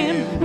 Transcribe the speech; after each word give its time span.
Him 0.00 0.39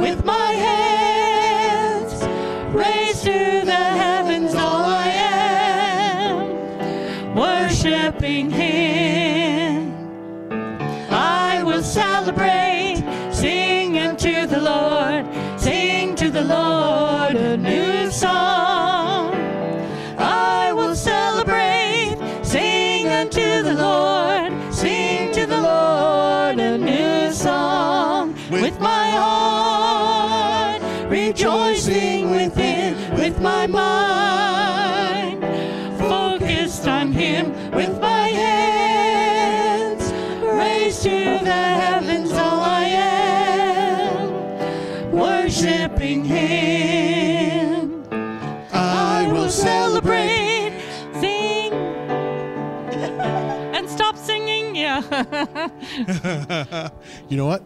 You 57.30 57.38
know 57.38 57.46
what? 57.46 57.64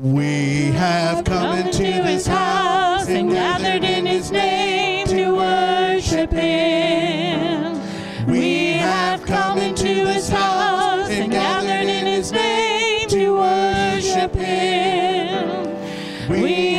We 0.00 0.64
have 0.72 1.24
come 1.24 1.58
into 1.58 1.84
his 1.84 2.26
house 2.26 3.08
and 3.08 3.30
gathered 3.30 3.84
in 3.84 4.04
his 4.06 4.32
name 4.32 5.06
to 5.08 5.36
worship 5.36 6.32
him. 6.32 7.80
We 8.26 8.72
have 8.72 9.24
come 9.24 9.58
into 9.58 9.86
his 9.86 10.28
house 10.28 11.08
and 11.10 11.30
gathered 11.30 11.88
in 11.88 12.06
his 12.06 12.32
name 12.32 13.08
to 13.10 13.34
worship 13.34 14.34
him. 14.34 15.68
We 16.28 16.74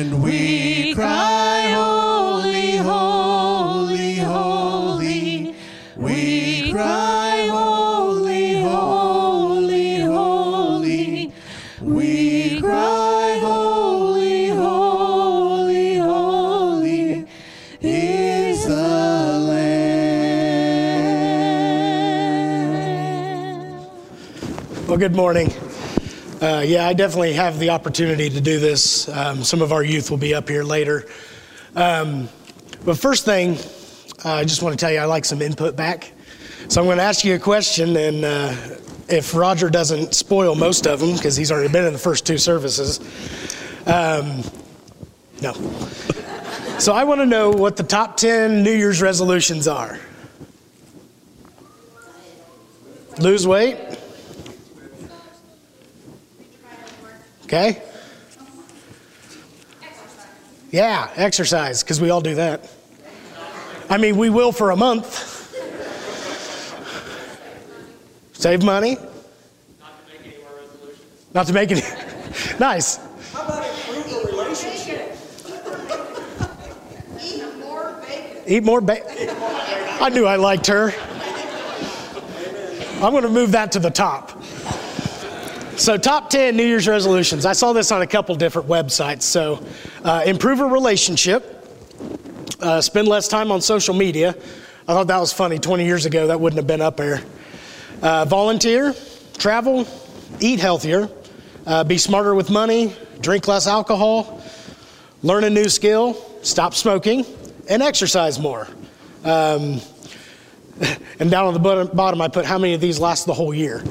and 0.00 0.22
we 0.22 0.94
cry 0.94 1.72
holy, 1.74 2.76
holy, 2.76 4.14
holy. 4.16 5.54
We 5.94 6.72
cry 6.72 7.46
holy, 7.50 8.62
holy, 8.62 10.00
holy. 10.00 11.34
We 11.82 12.60
cry 12.60 13.38
holy, 13.42 14.48
holy, 14.48 15.98
holy 15.98 17.26
is 17.82 18.64
the 18.64 19.38
Lamb. 19.50 19.76
Well, 24.88 24.96
good 24.96 25.14
morning. 25.14 25.52
Uh, 26.40 26.64
yeah, 26.66 26.86
I 26.86 26.94
definitely 26.94 27.34
have 27.34 27.58
the 27.58 27.68
opportunity 27.68 28.30
to 28.30 28.40
do 28.40 28.58
this. 28.58 29.10
Um, 29.10 29.44
some 29.44 29.60
of 29.60 29.72
our 29.72 29.82
youth 29.84 30.10
will 30.10 30.16
be 30.16 30.32
up 30.32 30.48
here 30.48 30.64
later. 30.64 31.06
Um, 31.76 32.30
but 32.82 32.98
first 32.98 33.26
thing, 33.26 33.58
uh, 34.24 34.32
I 34.32 34.44
just 34.44 34.62
want 34.62 34.72
to 34.72 34.82
tell 34.82 34.90
you 34.90 35.00
I 35.00 35.04
like 35.04 35.26
some 35.26 35.42
input 35.42 35.76
back. 35.76 36.12
So 36.68 36.80
I'm 36.80 36.86
going 36.86 36.96
to 36.96 37.02
ask 37.02 37.26
you 37.26 37.34
a 37.34 37.38
question, 37.38 37.94
and 37.94 38.24
uh, 38.24 38.54
if 39.10 39.34
Roger 39.34 39.68
doesn't 39.68 40.14
spoil 40.14 40.54
most 40.54 40.86
of 40.86 41.00
them, 41.00 41.14
because 41.14 41.36
he's 41.36 41.52
already 41.52 41.70
been 41.70 41.84
in 41.84 41.92
the 41.92 41.98
first 41.98 42.26
two 42.26 42.38
services, 42.38 43.00
um, 43.86 44.42
no. 45.42 45.52
So 46.78 46.94
I 46.94 47.04
want 47.04 47.20
to 47.20 47.26
know 47.26 47.50
what 47.50 47.76
the 47.76 47.82
top 47.82 48.16
10 48.16 48.62
New 48.62 48.72
Year's 48.72 49.02
resolutions 49.02 49.68
are. 49.68 49.98
Lose 53.18 53.46
weight. 53.46 53.89
Okay? 57.50 57.82
Yeah, 60.70 61.10
exercise, 61.16 61.82
because 61.82 62.00
we 62.00 62.10
all 62.10 62.20
do 62.20 62.36
that. 62.36 62.70
I 63.88 63.98
mean, 63.98 64.16
we 64.16 64.30
will 64.30 64.52
for 64.52 64.70
a 64.70 64.76
month. 64.76 65.26
Save 68.34 68.62
money. 68.62 68.96
Not 69.74 69.88
to 69.98 70.12
make 70.12 70.22
any. 70.24 70.36
More 70.44 70.52
resolutions. 70.60 71.34
Not 71.34 71.46
to 71.48 71.52
make 71.52 71.70
any. 71.72 72.58
nice. 72.60 72.98
How 73.32 73.44
about 73.44 73.66
improve 73.66 74.04
the 74.08 74.28
relationship? 74.28 75.16
Eat 77.20 77.58
more 77.58 77.94
bacon. 78.00 78.42
Eat 78.46 78.62
more 78.62 78.80
bacon. 78.80 79.28
I 80.00 80.08
knew 80.08 80.24
I 80.24 80.36
liked 80.36 80.68
her. 80.68 80.94
I'm 83.02 83.10
going 83.10 83.24
to 83.24 83.28
move 83.28 83.50
that 83.52 83.72
to 83.72 83.80
the 83.80 83.90
top. 83.90 84.39
So, 85.80 85.96
top 85.96 86.28
10 86.28 86.58
New 86.58 86.66
Year's 86.66 86.86
resolutions. 86.86 87.46
I 87.46 87.54
saw 87.54 87.72
this 87.72 87.90
on 87.90 88.02
a 88.02 88.06
couple 88.06 88.34
different 88.34 88.68
websites. 88.68 89.22
So, 89.22 89.64
uh, 90.04 90.22
improve 90.26 90.60
a 90.60 90.66
relationship, 90.66 91.66
uh, 92.60 92.82
spend 92.82 93.08
less 93.08 93.28
time 93.28 93.50
on 93.50 93.62
social 93.62 93.94
media. 93.94 94.36
I 94.86 94.92
thought 94.92 95.06
that 95.06 95.18
was 95.18 95.32
funny. 95.32 95.58
20 95.58 95.86
years 95.86 96.04
ago, 96.04 96.26
that 96.26 96.38
wouldn't 96.38 96.58
have 96.58 96.66
been 96.66 96.82
up 96.82 96.98
there. 96.98 97.22
Uh, 98.02 98.26
volunteer, 98.26 98.94
travel, 99.38 99.88
eat 100.38 100.60
healthier, 100.60 101.08
uh, 101.66 101.82
be 101.82 101.96
smarter 101.96 102.34
with 102.34 102.50
money, 102.50 102.94
drink 103.22 103.48
less 103.48 103.66
alcohol, 103.66 104.42
learn 105.22 105.44
a 105.44 105.50
new 105.50 105.70
skill, 105.70 106.22
stop 106.42 106.74
smoking, 106.74 107.24
and 107.70 107.82
exercise 107.82 108.38
more. 108.38 108.68
Um, 109.24 109.80
and 111.18 111.30
down 111.30 111.46
on 111.46 111.54
the 111.54 111.58
bottom, 111.58 111.88
bottom, 111.96 112.20
I 112.20 112.28
put 112.28 112.44
how 112.44 112.58
many 112.58 112.74
of 112.74 112.82
these 112.82 113.00
last 113.00 113.24
the 113.24 113.32
whole 113.32 113.54
year. 113.54 113.82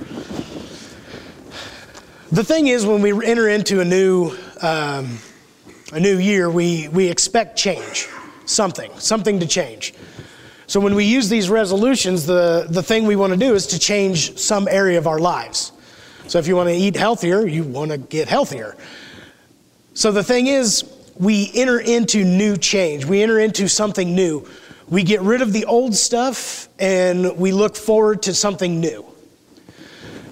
The 2.31 2.43
thing 2.43 2.67
is, 2.67 2.85
when 2.85 3.01
we 3.01 3.25
enter 3.25 3.49
into 3.49 3.79
a 3.79 3.85
new, 3.85 4.37
um, 4.61 5.17
a 5.91 5.99
new 5.99 6.19
year, 6.19 6.47
we, 6.47 6.87
we 6.89 7.09
expect 7.09 7.57
change, 7.57 8.07
something, 8.45 8.91
something 8.99 9.39
to 9.39 9.47
change. 9.47 9.95
So 10.67 10.79
when 10.79 10.93
we 10.93 11.05
use 11.05 11.27
these 11.27 11.49
resolutions, 11.49 12.27
the, 12.27 12.67
the 12.69 12.83
thing 12.83 13.07
we 13.07 13.15
want 13.15 13.33
to 13.33 13.39
do 13.39 13.55
is 13.55 13.65
to 13.67 13.79
change 13.79 14.37
some 14.37 14.67
area 14.67 14.99
of 14.99 15.07
our 15.07 15.17
lives. 15.17 15.71
So 16.27 16.37
if 16.37 16.45
you 16.45 16.55
want 16.55 16.69
to 16.69 16.75
eat 16.75 16.95
healthier, 16.95 17.47
you 17.47 17.63
want 17.63 17.89
to 17.89 17.97
get 17.97 18.27
healthier. 18.27 18.77
So 19.95 20.11
the 20.11 20.23
thing 20.23 20.45
is, 20.45 20.83
we 21.15 21.49
enter 21.55 21.79
into 21.79 22.23
new 22.23 22.57
change. 22.57 23.05
We 23.05 23.23
enter 23.23 23.39
into 23.39 23.67
something 23.67 24.13
new. 24.13 24.47
We 24.87 25.01
get 25.01 25.21
rid 25.21 25.41
of 25.41 25.51
the 25.51 25.65
old 25.65 25.95
stuff 25.95 26.69
and 26.77 27.39
we 27.39 27.51
look 27.53 27.75
forward 27.75 28.21
to 28.23 28.35
something 28.35 28.79
new. 28.79 29.03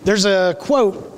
There's 0.03 0.25
a 0.25 0.55
quote 0.59 1.16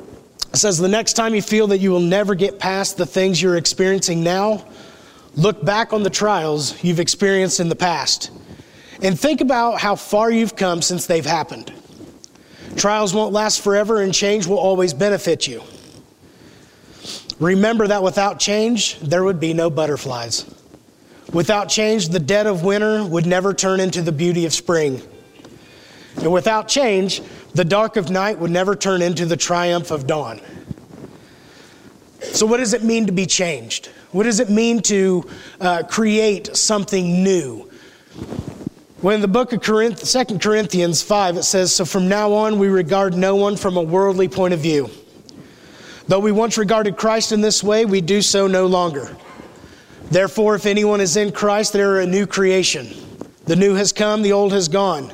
that 0.51 0.57
says, 0.57 0.77
The 0.77 0.87
next 0.87 1.13
time 1.13 1.35
you 1.35 1.41
feel 1.41 1.67
that 1.67 1.79
you 1.79 1.91
will 1.91 1.99
never 1.99 2.35
get 2.35 2.59
past 2.59 2.97
the 2.97 3.05
things 3.05 3.41
you're 3.41 3.57
experiencing 3.57 4.23
now, 4.23 4.65
look 5.35 5.63
back 5.63 5.93
on 5.93 6.03
the 6.03 6.09
trials 6.09 6.83
you've 6.83 6.99
experienced 6.99 7.59
in 7.59 7.69
the 7.69 7.75
past 7.75 8.31
and 9.01 9.19
think 9.19 9.41
about 9.41 9.79
how 9.79 9.95
far 9.95 10.31
you've 10.31 10.55
come 10.55 10.81
since 10.81 11.05
they've 11.05 11.25
happened. 11.25 11.71
Trials 12.75 13.13
won't 13.13 13.33
last 13.33 13.61
forever, 13.61 14.01
and 14.01 14.13
change 14.13 14.45
will 14.45 14.57
always 14.57 14.93
benefit 14.93 15.47
you. 15.47 15.63
Remember 17.39 17.87
that 17.87 18.03
without 18.03 18.39
change, 18.39 18.99
there 18.99 19.23
would 19.23 19.39
be 19.39 19.53
no 19.53 19.69
butterflies. 19.69 20.45
Without 21.31 21.69
change, 21.69 22.09
the 22.09 22.19
dead 22.19 22.47
of 22.47 22.63
winter 22.63 23.03
would 23.03 23.25
never 23.25 23.53
turn 23.53 23.79
into 23.79 24.01
the 24.01 24.11
beauty 24.11 24.45
of 24.45 24.53
spring. 24.53 25.01
And 26.17 26.33
without 26.33 26.67
change, 26.67 27.21
the 27.53 27.65
dark 27.65 27.95
of 27.95 28.09
night 28.09 28.39
would 28.39 28.51
never 28.51 28.75
turn 28.75 29.01
into 29.01 29.25
the 29.25 29.37
triumph 29.37 29.91
of 29.91 30.07
dawn. 30.07 30.41
So, 32.21 32.45
what 32.45 32.57
does 32.57 32.73
it 32.73 32.83
mean 32.83 33.05
to 33.05 33.11
be 33.11 33.25
changed? 33.25 33.87
What 34.11 34.23
does 34.23 34.39
it 34.39 34.49
mean 34.49 34.81
to 34.83 35.25
uh, 35.61 35.83
create 35.83 36.55
something 36.55 37.23
new? 37.23 37.69
When 39.01 39.15
in 39.15 39.21
the 39.21 39.29
book 39.29 39.53
of 39.53 39.61
Corinth, 39.61 40.03
2 40.03 40.39
Corinthians 40.39 41.01
5, 41.01 41.37
it 41.37 41.43
says, 41.43 41.73
So 41.73 41.85
from 41.85 42.09
now 42.09 42.33
on, 42.33 42.59
we 42.59 42.67
regard 42.67 43.15
no 43.15 43.35
one 43.35 43.55
from 43.55 43.77
a 43.77 43.81
worldly 43.81 44.27
point 44.27 44.53
of 44.53 44.59
view. 44.59 44.89
Though 46.07 46.19
we 46.19 46.31
once 46.31 46.57
regarded 46.57 46.97
Christ 46.97 47.31
in 47.31 47.39
this 47.39 47.63
way, 47.63 47.85
we 47.85 48.01
do 48.01 48.21
so 48.21 48.47
no 48.47 48.65
longer. 48.65 49.15
Therefore, 50.11 50.55
if 50.55 50.65
anyone 50.65 51.01
is 51.01 51.15
in 51.15 51.31
Christ, 51.31 51.73
they 51.73 51.81
are 51.81 51.99
a 51.99 52.05
new 52.05 52.25
creation. 52.25 52.89
The 53.45 53.55
new 53.55 53.75
has 53.75 53.93
come, 53.93 54.21
the 54.21 54.33
old 54.33 54.51
has 54.51 54.67
gone. 54.67 55.13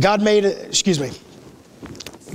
God 0.00 0.22
made, 0.22 0.44
excuse 0.44 1.00
me, 1.00 1.10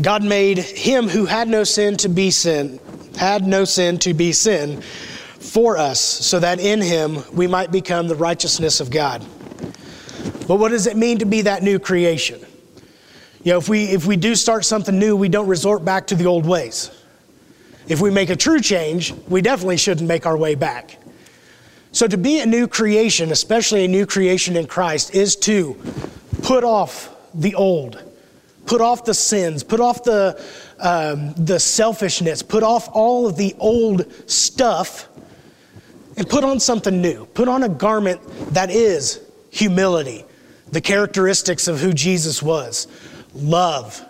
God 0.02 0.24
made 0.24 0.58
him 0.58 1.08
who 1.08 1.26
had 1.26 1.48
no 1.48 1.64
sin 1.64 1.98
to 1.98 2.10
be 2.10 2.32
sin, 2.32 2.80
had 3.18 3.46
no 3.46 3.64
sin 3.64 4.00
to 4.00 4.14
be 4.14 4.32
sin 4.32 4.82
for 4.82 5.78
us, 5.78 6.02
so 6.02 6.40
that 6.40 6.60
in 6.60 6.82
him 6.82 7.24
we 7.32 7.48
might 7.48 7.72
become 7.72 8.08
the 8.08 8.16
righteousness 8.16 8.80
of 8.80 8.90
God. 8.90 9.22
But 10.48 10.56
what 10.56 10.70
does 10.70 10.88
it 10.88 10.98
mean 10.98 11.20
to 11.20 11.26
be 11.26 11.42
that 11.44 11.64
new 11.64 11.80
creation? 11.80 12.42
You 13.44 13.54
know, 13.54 13.58
if 13.60 13.70
we, 13.70 13.86
if 13.86 14.06
we 14.06 14.18
do 14.18 14.36
start 14.36 14.66
something 14.66 14.98
new, 14.98 15.16
we 15.16 15.30
don't 15.30 15.48
resort 15.48 15.86
back 15.86 16.08
to 16.08 16.16
the 16.16 16.26
old 16.26 16.46
ways. 16.46 16.92
If 17.88 18.02
we 18.02 18.10
make 18.10 18.30
a 18.30 18.36
true 18.36 18.62
change, 18.62 19.14
we 19.28 19.42
definitely 19.42 19.78
shouldn't 19.78 20.08
make 20.08 20.26
our 20.26 20.38
way 20.38 20.56
back. 20.56 20.98
So, 21.92 22.08
to 22.08 22.18
be 22.18 22.40
a 22.40 22.46
new 22.46 22.68
creation, 22.68 23.32
especially 23.32 23.86
a 23.86 23.88
new 23.88 24.06
creation 24.06 24.56
in 24.56 24.66
Christ, 24.66 25.14
is 25.14 25.36
to 25.38 25.76
put 26.42 26.64
off 26.64 27.13
the 27.34 27.56
old, 27.56 28.02
put 28.66 28.82
off 28.82 29.06
the 29.06 29.14
sins, 29.14 29.64
put 29.64 29.80
off 29.80 30.04
the, 30.04 30.42
um, 30.80 31.34
the 31.34 31.60
selfishness, 31.60 32.42
put 32.42 32.64
off 32.64 32.90
all 32.94 33.28
of 33.28 33.38
the 33.38 33.56
old 33.60 34.30
stuff, 34.30 35.08
and 36.18 36.30
put 36.30 36.44
on 36.44 36.60
something 36.60 37.02
new. 37.02 37.26
Put 37.28 37.48
on 37.48 37.64
a 37.64 37.70
garment 37.70 38.22
that 38.54 38.70
is 38.70 39.20
humility, 39.50 40.26
the 40.72 40.82
characteristics 40.82 41.68
of 41.68 41.80
who 41.80 41.94
Jesus 41.94 42.42
was 42.42 42.88
love. 43.36 44.04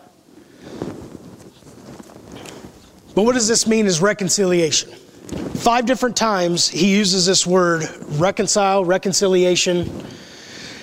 But 3.16 3.24
what 3.24 3.34
does 3.34 3.48
this 3.48 3.68
mean 3.68 3.86
is 3.86 4.02
reconciliation? 4.02 4.92
Five 4.92 5.86
different 5.86 6.18
times 6.18 6.68
he 6.68 6.96
uses 6.96 7.26
this 7.26 7.48
word 7.48 7.84
reconcile, 8.08 8.84
reconciliation, 8.84 9.90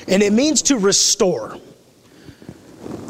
and 0.09 0.23
it 0.23 0.33
means 0.33 0.63
to 0.63 0.79
restore. 0.79 1.60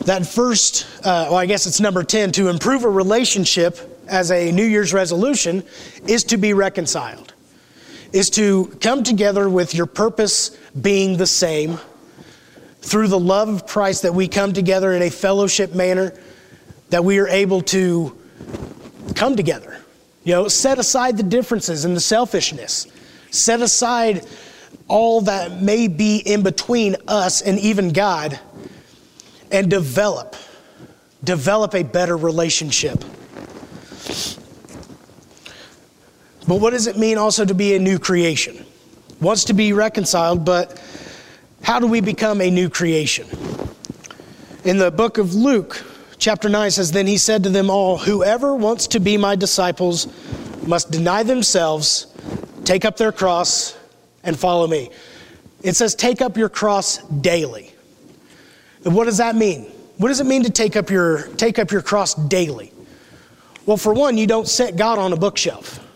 That 0.04 0.26
first, 0.26 0.86
uh, 1.00 1.26
well, 1.28 1.36
I 1.36 1.44
guess 1.44 1.66
it's 1.66 1.78
number 1.78 2.02
10, 2.02 2.32
to 2.32 2.48
improve 2.48 2.84
a 2.84 2.88
relationship 2.88 3.78
as 4.08 4.30
a 4.30 4.50
New 4.50 4.64
Year's 4.64 4.94
resolution 4.94 5.62
is 6.06 6.24
to 6.24 6.38
be 6.38 6.54
reconciled, 6.54 7.34
is 8.12 8.30
to 8.30 8.66
come 8.80 9.02
together 9.02 9.48
with 9.50 9.74
your 9.74 9.84
purpose 9.84 10.56
being 10.80 11.18
the 11.18 11.26
same 11.26 11.78
through 12.80 13.08
the 13.08 13.18
love 13.18 13.50
of 13.50 13.66
Christ 13.66 14.02
that 14.02 14.14
we 14.14 14.26
come 14.26 14.54
together 14.54 14.94
in 14.94 15.02
a 15.02 15.10
fellowship 15.10 15.74
manner, 15.74 16.18
that 16.88 17.04
we 17.04 17.18
are 17.18 17.28
able 17.28 17.60
to 17.62 18.16
come 19.14 19.36
together. 19.36 19.76
You 20.24 20.32
know, 20.32 20.48
set 20.48 20.78
aside 20.78 21.18
the 21.18 21.22
differences 21.22 21.84
and 21.84 21.94
the 21.94 22.00
selfishness. 22.00 22.86
Set 23.30 23.60
aside 23.60 24.26
all 24.88 25.20
that 25.22 25.60
may 25.60 25.88
be 25.88 26.16
in 26.16 26.42
between 26.42 26.96
us 27.06 27.42
and 27.42 27.58
even 27.58 27.92
God 27.92 28.40
and 29.50 29.70
develop 29.70 30.36
develop 31.22 31.74
a 31.74 31.82
better 31.82 32.16
relationship. 32.16 32.98
But 36.48 36.60
what 36.60 36.70
does 36.70 36.86
it 36.86 36.96
mean 36.96 37.18
also 37.18 37.44
to 37.44 37.54
be 37.54 37.74
a 37.74 37.78
new 37.78 37.98
creation? 37.98 38.64
Wants 39.20 39.44
to 39.44 39.52
be 39.52 39.72
reconciled, 39.72 40.44
but 40.44 40.82
how 41.62 41.78
do 41.78 41.86
we 41.86 42.00
become 42.00 42.40
a 42.40 42.50
new 42.50 42.70
creation? 42.70 43.28
In 44.64 44.78
the 44.78 44.90
book 44.90 45.18
of 45.18 45.34
Luke, 45.34 45.84
chapter 46.18 46.48
9 46.48 46.70
says, 46.70 46.90
Then 46.90 47.06
he 47.06 47.18
said 47.18 47.42
to 47.44 47.50
them 47.50 47.70
all, 47.70 47.98
Whoever 47.98 48.54
wants 48.54 48.86
to 48.88 49.00
be 49.00 49.16
my 49.16 49.36
disciples 49.36 50.08
must 50.66 50.90
deny 50.90 51.22
themselves, 51.22 52.06
take 52.64 52.84
up 52.84 52.96
their 52.96 53.12
cross, 53.12 53.76
and 54.24 54.38
follow 54.38 54.66
me. 54.66 54.90
It 55.62 55.76
says, 55.76 55.94
Take 55.94 56.22
up 56.22 56.36
your 56.36 56.48
cross 56.48 56.98
daily. 57.08 57.69
What 58.82 59.04
does 59.04 59.18
that 59.18 59.36
mean? 59.36 59.64
What 59.98 60.08
does 60.08 60.20
it 60.20 60.26
mean 60.26 60.44
to 60.44 60.50
take 60.50 60.76
up 60.76 60.90
your, 60.90 61.26
take 61.36 61.58
up 61.58 61.70
your 61.70 61.82
cross 61.82 62.14
daily? 62.14 62.72
Well, 63.66 63.76
for 63.76 63.92
one, 63.92 64.16
you 64.16 64.26
don't 64.26 64.48
set 64.48 64.76
God 64.76 64.98
on 64.98 65.12
a 65.12 65.16
bookshelf. 65.16 65.86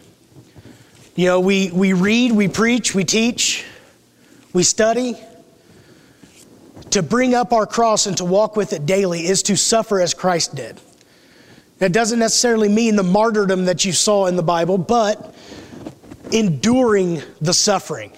You 1.16 1.26
know, 1.26 1.40
we, 1.40 1.70
we 1.70 1.92
read, 1.92 2.32
we 2.32 2.48
preach, 2.48 2.94
we 2.94 3.04
teach, 3.04 3.64
we 4.52 4.62
study, 4.62 5.16
to 6.90 7.02
bring 7.02 7.34
up 7.34 7.52
our 7.52 7.66
cross 7.66 8.06
and 8.06 8.16
to 8.18 8.24
walk 8.24 8.56
with 8.56 8.72
it 8.72 8.84
daily 8.84 9.26
is 9.26 9.42
to 9.44 9.56
suffer 9.56 10.00
as 10.00 10.12
Christ 10.12 10.54
did. 10.54 10.80
That 11.78 11.92
doesn't 11.92 12.18
necessarily 12.18 12.68
mean 12.68 12.96
the 12.96 13.02
martyrdom 13.02 13.64
that 13.64 13.84
you 13.84 13.92
saw 13.92 14.26
in 14.26 14.36
the 14.36 14.42
Bible, 14.42 14.76
but 14.76 15.34
enduring 16.30 17.22
the 17.40 17.54
suffering. 17.54 18.12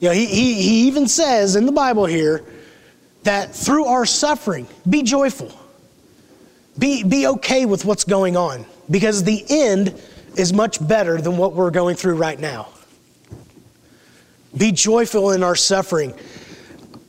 You 0.00 0.08
know, 0.08 0.14
he, 0.14 0.26
he, 0.26 0.54
he 0.54 0.86
even 0.88 1.06
says 1.06 1.56
in 1.56 1.66
the 1.66 1.72
Bible 1.72 2.06
here 2.06 2.44
that 3.24 3.54
through 3.54 3.86
our 3.86 4.06
suffering, 4.06 4.66
be 4.88 5.02
joyful. 5.02 5.52
Be, 6.78 7.04
be 7.04 7.26
okay 7.26 7.66
with 7.66 7.84
what's 7.84 8.04
going 8.04 8.36
on 8.36 8.64
because 8.90 9.24
the 9.24 9.44
end 9.48 10.00
is 10.36 10.52
much 10.52 10.86
better 10.86 11.20
than 11.20 11.36
what 11.36 11.52
we're 11.52 11.70
going 11.70 11.96
through 11.96 12.16
right 12.16 12.38
now. 12.38 12.68
Be 14.56 14.72
joyful 14.72 15.32
in 15.32 15.42
our 15.42 15.56
suffering. 15.56 16.14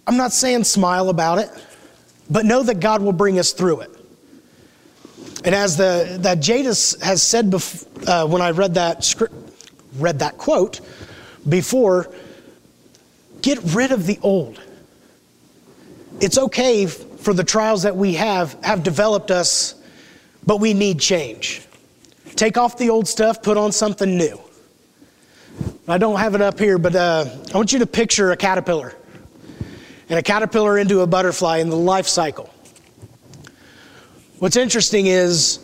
I'm 0.05 0.17
not 0.17 0.33
saying 0.33 0.65
smile 0.65 1.09
about 1.09 1.39
it, 1.39 1.49
but 2.29 2.45
know 2.45 2.63
that 2.63 2.79
God 2.79 3.01
will 3.01 3.13
bring 3.13 3.39
us 3.39 3.53
through 3.53 3.81
it. 3.81 3.91
And 5.45 5.53
as 5.53 5.75
the 5.75 6.17
that 6.21 6.39
Jadis 6.39 7.01
has 7.01 7.21
said 7.21 7.51
bef- 7.51 8.07
uh, 8.07 8.25
when 8.27 8.41
I 8.41 8.51
read 8.51 8.75
that 8.75 9.03
script, 9.03 9.35
read 9.95 10.19
that 10.19 10.37
quote 10.37 10.79
before, 11.47 12.13
get 13.41 13.59
rid 13.73 13.91
of 13.91 14.05
the 14.05 14.19
old. 14.21 14.61
It's 16.19 16.37
okay 16.37 16.85
for 16.85 17.33
the 17.33 17.43
trials 17.43 17.83
that 17.83 17.95
we 17.95 18.13
have 18.15 18.53
have 18.63 18.83
developed 18.83 19.31
us, 19.31 19.75
but 20.45 20.59
we 20.59 20.73
need 20.73 20.99
change. 20.99 21.61
take 22.35 22.57
off 22.57 22.77
the 22.77 22.89
old 22.89 23.07
stuff, 23.07 23.43
put 23.43 23.57
on 23.57 23.71
something 23.71 24.17
new. 24.17 24.39
I 25.87 25.97
don't 25.97 26.17
have 26.17 26.33
it 26.35 26.41
up 26.41 26.57
here, 26.57 26.77
but 26.77 26.95
uh, 26.95 27.25
I 27.53 27.57
want 27.57 27.73
you 27.73 27.79
to 27.79 27.85
picture 27.85 28.31
a 28.31 28.37
caterpillar 28.37 28.95
and 30.09 30.17
a 30.17 30.23
caterpillar 30.23 30.77
into 30.77 31.01
a 31.01 31.07
butterfly 31.07 31.57
in 31.57 31.69
the 31.69 31.75
life 31.77 32.07
cycle. 32.07 32.49
What's 34.39 34.57
interesting 34.57 35.07
is 35.07 35.59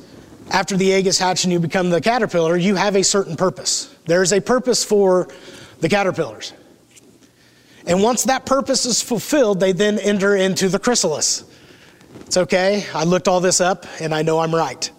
after 0.51 0.77
the 0.77 0.94
egg 0.94 1.08
is 1.08 1.18
hatched 1.20 1.44
and 1.44 1.53
you 1.53 1.60
become 1.60 1.89
the 1.89 2.01
caterpillar, 2.01 2.58
you 2.58 2.75
have 2.75 2.96
a 2.96 3.03
certain 3.03 3.36
purpose. 3.36 3.94
There 4.06 4.22
is 4.22 4.34
a 4.34 4.41
purpose 4.41 4.84
for 4.84 5.27
the 5.79 5.89
caterpillars. 5.89 6.53
And 7.89 8.03
once 8.03 8.25
that 8.25 8.46
purpose 8.46 8.86
is 8.86 9.01
fulfilled, 9.01 9.60
they 9.60 9.72
then 9.72 9.98
enter 9.98 10.36
into 10.36 10.69
the 10.69 10.77
chrysalis. 10.77 11.43
It's 12.22 12.38
okay, 12.38 12.86
I 12.93 13.03
looked 13.03 13.27
all 13.27 13.39
this 13.39 13.60
up 13.60 13.88
and 14.00 14.13
I 14.13 14.22
know 14.22 14.39
I'm 14.39 14.53
right. 14.53 14.89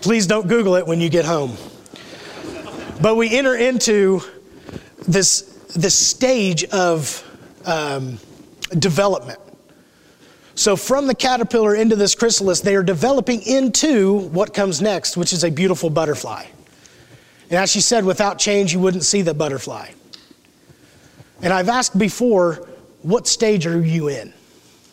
Please 0.00 0.28
don't 0.28 0.46
Google 0.46 0.76
it 0.76 0.86
when 0.86 1.00
you 1.00 1.08
get 1.08 1.24
home. 1.24 1.56
But 3.02 3.16
we 3.16 3.36
enter 3.36 3.56
into 3.56 4.20
this, 5.08 5.42
this 5.74 5.96
stage 5.96 6.62
of 6.66 7.24
um, 7.64 8.20
development. 8.78 9.40
So, 10.54 10.76
from 10.76 11.08
the 11.08 11.14
caterpillar 11.14 11.74
into 11.74 11.96
this 11.96 12.14
chrysalis, 12.14 12.60
they 12.60 12.76
are 12.76 12.84
developing 12.84 13.42
into 13.42 14.28
what 14.28 14.54
comes 14.54 14.80
next, 14.80 15.16
which 15.16 15.32
is 15.32 15.42
a 15.42 15.50
beautiful 15.50 15.90
butterfly. 15.90 16.46
And 17.50 17.58
as 17.58 17.70
she 17.70 17.80
said, 17.80 18.04
without 18.04 18.38
change, 18.38 18.72
you 18.72 18.78
wouldn't 18.78 19.02
see 19.02 19.22
the 19.22 19.34
butterfly. 19.34 19.88
And 21.42 21.52
I've 21.52 21.68
asked 21.68 21.98
before, 21.98 22.66
what 23.02 23.26
stage 23.26 23.66
are 23.66 23.84
you 23.84 24.08
in? 24.08 24.32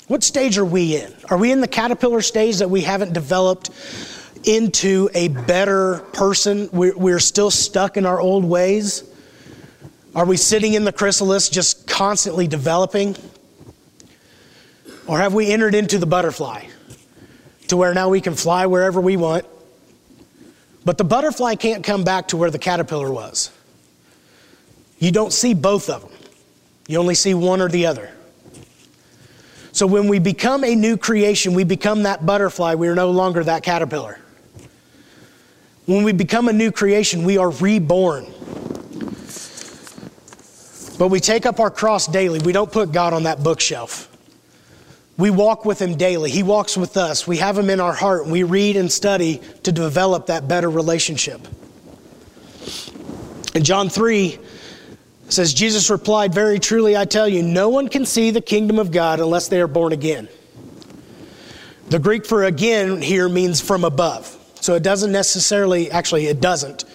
What 0.08 0.24
stage 0.24 0.58
are 0.58 0.66
we 0.66 0.98
in? 0.98 1.14
Are 1.30 1.38
we 1.38 1.52
in 1.52 1.62
the 1.62 1.68
caterpillar 1.68 2.22
stage 2.22 2.58
that 2.58 2.70
we 2.70 2.82
haven't 2.82 3.14
developed 3.14 3.70
into 4.44 5.10
a 5.14 5.30
better 5.30 6.00
person? 6.14 6.70
We're, 6.72 6.96
we're 6.98 7.20
still 7.20 7.50
stuck 7.50 7.98
in 7.98 8.06
our 8.06 8.20
old 8.20 8.44
ways? 8.44 9.04
Are 10.16 10.26
we 10.26 10.38
sitting 10.38 10.74
in 10.74 10.84
the 10.84 10.92
chrysalis 10.92 11.50
just 11.50 11.88
constantly 11.88 12.48
developing? 12.48 13.16
Or 15.08 15.18
have 15.18 15.34
we 15.34 15.52
entered 15.52 15.74
into 15.74 15.98
the 15.98 16.06
butterfly 16.06 16.66
to 17.68 17.78
where 17.78 17.94
now 17.94 18.10
we 18.10 18.22
can 18.22 18.36
fly 18.36 18.66
wherever 18.68 19.02
we 19.02 19.18
want? 19.18 19.46
But 20.86 20.98
the 20.98 21.04
butterfly 21.04 21.56
can't 21.56 21.84
come 21.84 22.04
back 22.04 22.28
to 22.30 22.38
where 22.38 22.52
the 22.52 22.60
caterpillar 22.60 23.12
was. 23.12 23.50
You 25.00 25.12
don't 25.12 25.34
see 25.34 25.54
both 25.54 25.90
of 25.90 26.02
them, 26.02 26.12
you 26.88 27.00
only 27.00 27.16
see 27.16 27.34
one 27.34 27.62
or 27.62 27.70
the 27.70 27.86
other. 27.86 28.12
So 29.72 29.88
when 29.88 30.08
we 30.08 30.20
become 30.20 30.64
a 30.64 30.76
new 30.76 30.98
creation, 30.98 31.54
we 31.54 31.64
become 31.64 32.04
that 32.04 32.26
butterfly, 32.26 32.76
we 32.76 32.88
are 32.88 32.96
no 32.96 33.10
longer 33.10 33.44
that 33.44 33.64
caterpillar. 33.64 34.20
When 35.86 36.04
we 36.04 36.14
become 36.14 36.48
a 36.48 36.54
new 36.54 36.72
creation, 36.72 37.24
we 37.24 37.38
are 37.38 37.50
reborn. 37.50 38.26
But 40.98 41.08
we 41.08 41.20
take 41.20 41.46
up 41.46 41.60
our 41.60 41.72
cross 41.72 42.08
daily. 42.08 42.40
We 42.40 42.54
don't 42.54 42.72
put 42.72 42.92
God 42.92 43.14
on 43.14 43.24
that 43.24 43.44
bookshelf. 43.44 44.10
We 45.18 45.30
walk 45.32 45.66
with 45.66 45.82
Him 45.82 45.96
daily. 45.96 46.30
He 46.32 46.44
walks 46.44 46.78
with 46.78 46.96
us. 46.96 47.28
We 47.28 47.38
have 47.38 47.58
Him 47.58 47.70
in 47.70 47.80
our 47.80 47.94
heart. 47.94 48.28
We 48.28 48.44
read 48.44 48.78
and 48.78 48.92
study 48.92 49.42
to 49.64 49.72
develop 49.72 50.28
that 50.28 50.48
better 50.48 50.70
relationship. 50.70 51.42
In 53.56 53.64
John 53.64 53.90
3, 53.90 54.40
says, 55.30 55.54
Jesus 55.54 55.90
replied, 55.90 56.34
Very 56.34 56.60
truly 56.60 56.98
I 56.98 57.06
tell 57.06 57.28
you, 57.28 57.42
no 57.42 57.70
one 57.70 57.88
can 57.88 58.06
see 58.06 58.32
the 58.32 58.42
kingdom 58.42 58.80
of 58.80 58.92
God 58.92 59.20
unless 59.20 59.48
they 59.48 59.62
are 59.62 59.68
born 59.68 59.94
again. 59.94 60.28
The 61.90 62.00
Greek 62.00 62.26
for 62.26 62.44
again 62.44 63.02
here 63.02 63.30
means 63.30 63.62
from 63.62 63.84
above. 63.84 64.40
So 64.62 64.76
it 64.76 64.84
doesn't 64.84 65.12
necessarily, 65.12 65.92
actually, 65.92 66.28
it 66.28 66.40
doesn't 66.40 66.86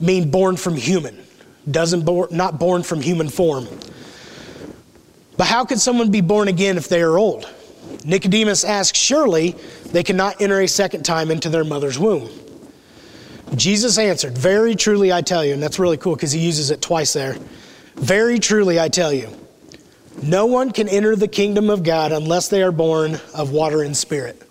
mean 0.00 0.30
born 0.30 0.56
from 0.56 0.74
human, 0.74 1.24
doesn't 1.70 2.04
born, 2.04 2.28
not 2.30 2.58
born 2.58 2.82
from 2.82 3.00
human 3.00 3.28
form. 3.28 3.68
But 5.36 5.46
how 5.46 5.64
could 5.64 5.80
someone 5.80 6.10
be 6.10 6.20
born 6.20 6.48
again 6.48 6.76
if 6.76 6.88
they 6.88 7.02
are 7.02 7.16
old? 7.16 7.48
Nicodemus 8.04 8.64
asked, 8.64 8.96
Surely 8.96 9.56
they 9.86 10.02
cannot 10.02 10.40
enter 10.40 10.60
a 10.60 10.68
second 10.68 11.04
time 11.04 11.30
into 11.30 11.48
their 11.48 11.64
mother's 11.64 11.98
womb. 11.98 12.28
Jesus 13.54 13.98
answered, 13.98 14.36
Very 14.36 14.74
truly 14.74 15.12
I 15.12 15.20
tell 15.20 15.44
you, 15.44 15.54
and 15.54 15.62
that's 15.62 15.78
really 15.78 15.96
cool 15.96 16.14
because 16.14 16.32
he 16.32 16.40
uses 16.40 16.70
it 16.70 16.82
twice 16.82 17.12
there. 17.12 17.36
Very 17.96 18.38
truly 18.38 18.80
I 18.80 18.88
tell 18.88 19.12
you, 19.12 19.28
no 20.22 20.46
one 20.46 20.70
can 20.70 20.88
enter 20.88 21.16
the 21.16 21.28
kingdom 21.28 21.70
of 21.70 21.82
God 21.82 22.12
unless 22.12 22.48
they 22.48 22.62
are 22.62 22.72
born 22.72 23.20
of 23.34 23.50
water 23.50 23.82
and 23.82 23.96
spirit, 23.96 24.42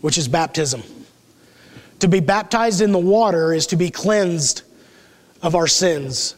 which 0.00 0.18
is 0.18 0.28
baptism. 0.28 0.82
To 2.00 2.08
be 2.08 2.20
baptized 2.20 2.80
in 2.80 2.92
the 2.92 2.98
water 2.98 3.52
is 3.52 3.66
to 3.68 3.76
be 3.76 3.90
cleansed 3.90 4.62
of 5.42 5.54
our 5.54 5.66
sins. 5.66 6.34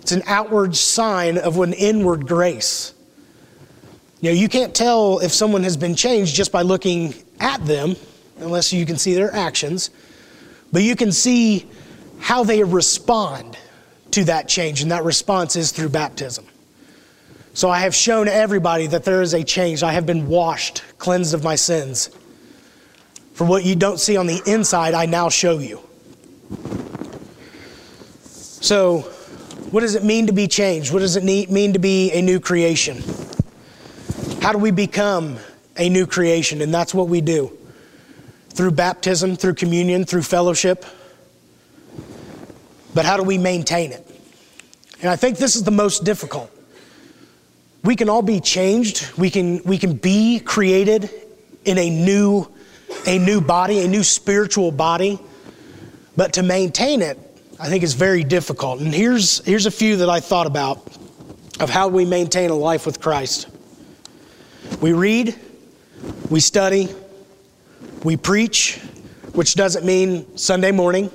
It's 0.00 0.12
an 0.12 0.22
outward 0.26 0.74
sign 0.76 1.38
of 1.38 1.58
an 1.58 1.72
inward 1.72 2.26
grace. 2.26 2.94
You 4.20 4.30
know, 4.30 4.34
you 4.36 4.48
can't 4.48 4.74
tell 4.74 5.18
if 5.18 5.32
someone 5.32 5.64
has 5.64 5.76
been 5.76 5.96
changed 5.96 6.34
just 6.34 6.52
by 6.52 6.62
looking 6.62 7.14
at 7.40 7.64
them, 7.66 7.96
unless 8.38 8.72
you 8.72 8.86
can 8.86 8.96
see 8.96 9.14
their 9.14 9.34
actions, 9.34 9.90
but 10.72 10.82
you 10.82 10.96
can 10.96 11.12
see 11.12 11.68
how 12.18 12.44
they 12.44 12.64
respond 12.64 13.58
to 14.12 14.24
that 14.24 14.48
change, 14.48 14.82
and 14.82 14.90
that 14.90 15.04
response 15.04 15.56
is 15.56 15.70
through 15.70 15.90
baptism. 15.90 16.46
So 17.54 17.68
I 17.68 17.80
have 17.80 17.94
shown 17.94 18.28
everybody 18.28 18.86
that 18.86 19.04
there 19.04 19.20
is 19.20 19.34
a 19.34 19.44
change. 19.44 19.82
I 19.82 19.92
have 19.92 20.06
been 20.06 20.26
washed, 20.26 20.82
cleansed 20.98 21.34
of 21.34 21.44
my 21.44 21.54
sins. 21.54 22.10
For 23.34 23.46
what 23.46 23.64
you 23.64 23.76
don't 23.76 24.00
see 24.00 24.16
on 24.16 24.26
the 24.26 24.40
inside, 24.46 24.94
I 24.94 25.06
now 25.06 25.28
show 25.28 25.58
you. 25.58 25.80
So, 28.62 29.00
what 29.70 29.80
does 29.80 29.94
it 29.94 30.04
mean 30.04 30.26
to 30.28 30.32
be 30.32 30.46
changed? 30.46 30.92
What 30.92 31.00
does 31.00 31.16
it 31.16 31.24
mean 31.24 31.72
to 31.72 31.78
be 31.78 32.12
a 32.12 32.22
new 32.22 32.40
creation? 32.40 33.02
How 34.40 34.52
do 34.52 34.58
we 34.58 34.70
become 34.70 35.38
a 35.76 35.88
new 35.88 36.06
creation? 36.06 36.60
And 36.62 36.72
that's 36.72 36.94
what 36.94 37.08
we 37.08 37.20
do 37.20 37.56
through 38.52 38.72
baptism, 38.72 39.36
through 39.36 39.54
communion, 39.54 40.04
through 40.04 40.22
fellowship. 40.22 40.84
But 42.94 43.04
how 43.04 43.16
do 43.16 43.22
we 43.22 43.38
maintain 43.38 43.92
it? 43.92 44.06
And 45.00 45.10
I 45.10 45.16
think 45.16 45.38
this 45.38 45.56
is 45.56 45.64
the 45.64 45.70
most 45.70 46.04
difficult. 46.04 46.50
We 47.82 47.96
can 47.96 48.08
all 48.08 48.22
be 48.22 48.40
changed. 48.40 49.10
We 49.16 49.30
can, 49.30 49.62
we 49.64 49.78
can 49.78 49.94
be 49.94 50.38
created 50.38 51.10
in 51.64 51.78
a 51.78 51.90
new, 51.90 52.46
a 53.06 53.18
new 53.18 53.40
body, 53.40 53.80
a 53.80 53.88
new 53.88 54.04
spiritual 54.04 54.70
body. 54.70 55.18
But 56.16 56.34
to 56.34 56.42
maintain 56.42 57.02
it, 57.02 57.18
I 57.58 57.68
think 57.68 57.82
is 57.82 57.94
very 57.94 58.22
difficult. 58.22 58.80
And 58.80 58.94
here's, 58.94 59.44
here's 59.44 59.66
a 59.66 59.70
few 59.70 59.96
that 59.96 60.10
I 60.10 60.20
thought 60.20 60.46
about 60.46 60.86
of 61.58 61.70
how 61.70 61.88
we 61.88 62.04
maintain 62.04 62.50
a 62.50 62.54
life 62.54 62.86
with 62.86 63.00
Christ. 63.00 63.48
We 64.80 64.92
read, 64.92 65.38
we 66.28 66.40
study, 66.40 66.94
we 68.04 68.16
preach, 68.16 68.78
which 69.32 69.54
doesn't 69.54 69.84
mean 69.84 70.36
Sunday 70.36 70.72
morning. 70.72 71.10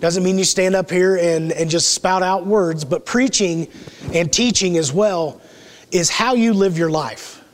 Doesn't 0.00 0.24
mean 0.24 0.38
you 0.38 0.44
stand 0.44 0.74
up 0.74 0.90
here 0.90 1.16
and, 1.16 1.52
and 1.52 1.70
just 1.70 1.92
spout 1.94 2.22
out 2.22 2.46
words, 2.46 2.84
but 2.84 3.06
preaching 3.06 3.68
and 4.12 4.32
teaching 4.32 4.76
as 4.76 4.92
well 4.92 5.40
is 5.92 6.10
how 6.10 6.34
you 6.34 6.54
live 6.54 6.76
your 6.76 6.90
life. 6.90 7.44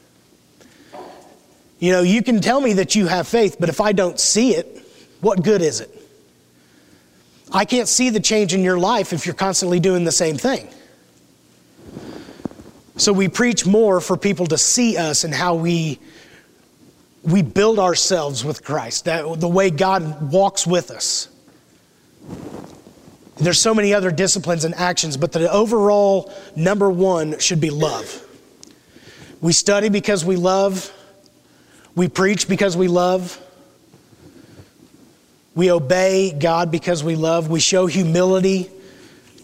You 1.79 1.93
know, 1.93 2.03
you 2.03 2.23
can 2.23 2.41
tell 2.41 2.61
me 2.61 2.75
that 2.75 2.95
you 2.95 3.07
have 3.07 3.29
faith, 3.29 3.57
but 3.61 3.69
if 3.69 3.81
I 3.81 3.93
don't 3.93 4.19
see 4.19 4.55
it, 4.55 4.83
what 5.21 5.43
good 5.43 5.61
is 5.61 5.81
it? 5.81 5.95
I 7.53 7.65
can't 7.65 7.89
see 7.89 8.11
the 8.11 8.21
change 8.21 8.55
in 8.55 8.63
your 8.63 8.79
life 8.79 9.13
if 9.13 9.27
you're 9.27 9.35
constantly 9.35 9.81
doing 9.81 10.05
the 10.05 10.13
same 10.13 10.37
thing. 10.37 10.69
So 12.97 13.13
we 13.13 13.29
preach 13.29 13.65
more 13.65 14.01
for 14.01 14.17
people 14.17 14.47
to 14.47 14.59
see 14.59 14.97
us 14.97 15.25
and 15.25 15.33
how 15.33 15.55
we 15.55 16.01
we 17.23 17.43
build 17.43 17.79
ourselves 17.79 18.45
with 18.45 18.65
Christ, 18.65 19.07
that 19.07 19.41
the 19.41 19.49
way 19.49 19.71
God 19.71 20.33
walks 20.33 20.67
with 20.67 20.91
us. 20.91 21.29
There's 23.37 23.61
so 23.61 23.75
many 23.75 23.95
other 23.95 24.11
disciplines 24.11 24.65
and 24.65 24.75
actions, 24.75 25.17
but 25.17 25.33
the 25.33 25.51
overall 25.51 26.33
number 26.57 26.91
one 26.91 27.39
should 27.39 27.61
be 27.61 27.71
love. 27.71 28.25
We 29.41 29.53
study 29.53 29.89
because 29.89 30.25
we 30.25 30.37
love, 30.37 30.93
we 31.95 32.09
preach 32.09 32.49
because 32.49 32.77
we 32.77 32.89
love, 32.89 33.41
we 35.55 35.71
obey 35.71 36.33
God 36.33 36.71
because 36.71 37.05
we 37.05 37.15
love, 37.15 37.49
we 37.49 37.61
show 37.61 37.87
humility 37.87 38.71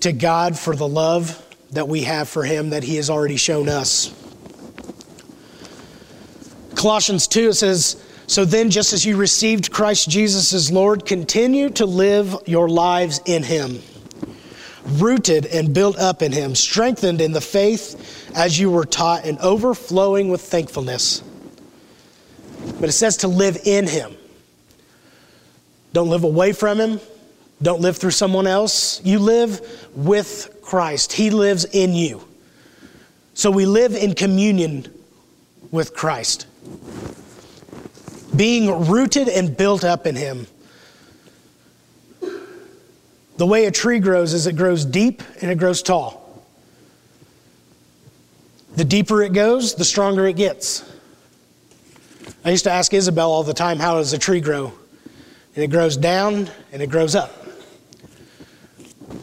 to 0.01 0.13
God 0.13 0.59
for 0.59 0.75
the 0.75 0.89
love 0.89 1.41
that 1.71 1.89
we 1.89 2.03
have 2.03 2.29
for 2.29 2.45
Him 2.45 2.71
that 2.71 2.83
He 2.83 2.97
has 2.97 3.11
already 3.11 3.37
shown 3.37 3.69
us. 3.69 4.13
Colossians 6.85 7.27
2 7.29 7.49
it 7.49 7.55
says, 7.55 7.97
so 8.27 8.45
then, 8.45 8.69
just 8.69 8.93
as 8.93 9.07
you 9.07 9.17
received 9.17 9.73
Christ 9.73 10.07
Jesus 10.07 10.53
as 10.53 10.71
Lord, 10.71 11.07
continue 11.07 11.71
to 11.71 11.87
live 11.87 12.37
your 12.45 12.69
lives 12.69 13.23
in 13.25 13.43
Him, 13.43 13.81
rooted 14.85 15.47
and 15.47 15.73
built 15.73 15.99
up 15.99 16.21
in 16.21 16.31
Him, 16.31 16.55
strengthened 16.55 17.23
in 17.23 17.33
the 17.33 17.41
faith 17.41 18.31
as 18.35 18.59
you 18.59 18.71
were 18.71 18.85
taught, 18.85 19.25
and 19.25 19.39
overflowing 19.39 20.29
with 20.29 20.43
thankfulness. 20.43 21.23
But 22.79 22.91
it 22.91 22.93
says 22.93 23.17
to 23.19 23.29
live 23.29 23.57
in 23.65 23.87
Him. 23.87 24.15
Don't 25.95 26.11
live 26.11 26.25
away 26.25 26.53
from 26.53 26.79
Him. 26.79 27.01
Don't 27.63 27.81
live 27.81 27.97
through 27.97 28.11
someone 28.11 28.47
else. 28.47 29.03
You 29.03 29.21
live 29.21 29.89
with 29.95 30.59
Christ, 30.61 31.15
He 31.15 31.31
lives 31.31 31.65
in 31.65 31.95
you. 31.95 32.29
So 33.33 33.51
we 33.51 33.65
live 33.65 33.95
in 33.95 34.15
communion 34.15 34.87
with 35.71 35.95
Christ, 35.95 36.47
being 38.37 38.89
rooted 38.89 39.29
and 39.29 39.57
built 39.57 39.85
up 39.85 40.07
in 40.07 40.17
Him. 40.17 40.47
The 43.37 43.47
way 43.47 43.67
a 43.67 43.71
tree 43.71 43.99
grows 43.99 44.33
is 44.33 44.47
it 44.47 44.57
grows 44.57 44.85
deep 44.85 45.23
and 45.41 45.51
it 45.51 45.59
grows 45.59 45.83
tall. 45.83 46.45
The 48.77 48.85
deeper 48.85 49.23
it 49.23 49.33
goes, 49.33 49.75
the 49.75 49.85
stronger 49.85 50.27
it 50.27 50.37
gets. 50.37 50.85
I 52.45 52.51
used 52.51 52.65
to 52.65 52.71
ask 52.71 52.93
Isabel 52.93 53.31
all 53.31 53.43
the 53.43 53.55
time, 53.55 53.79
How 53.79 53.95
does 53.95 54.13
a 54.13 54.19
tree 54.19 54.41
grow? 54.41 54.73
And 55.55 55.65
it 55.65 55.69
grows 55.69 55.97
down 55.97 56.51
and 56.73 56.83
it 56.83 56.91
grows 56.91 57.15
up. 57.15 57.47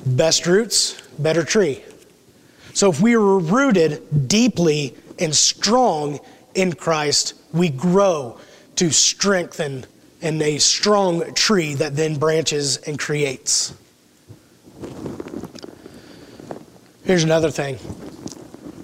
Best 0.06 0.48
roots, 0.48 1.02
better 1.20 1.44
tree. 1.44 1.84
So 2.74 2.90
if 2.90 3.02
we 3.02 3.18
were 3.18 3.40
rooted 3.40 4.28
deeply 4.28 4.96
and 5.20 5.36
strong 5.36 6.20
in 6.54 6.74
Christ, 6.74 7.34
we 7.54 7.70
grow 7.70 8.40
to 8.76 8.92
strengthen 8.92 9.86
in 10.22 10.42
a 10.42 10.58
strong 10.60 11.34
tree 11.34 11.74
that 11.76 11.96
then 11.96 12.18
branches 12.18 12.78
and 12.78 12.98
creates. 12.98 13.74
Here's 17.04 17.24
another 17.24 17.52
thing 17.52 17.78